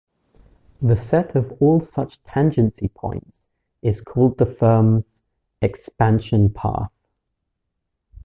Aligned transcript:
The 0.81 0.95
set 0.97 1.35
of 1.35 1.55
all 1.61 1.79
such 1.79 2.23
tangency 2.23 2.87
points 2.91 3.45
is 3.83 4.01
called 4.01 4.39
the 4.39 4.47
firm's 4.47 5.21
"expansion 5.61 6.51
path". 6.51 6.89